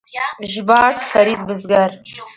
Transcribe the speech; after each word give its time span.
ژباړ: 0.53 0.93
فرید 1.09 1.39
بزګر 1.47 1.91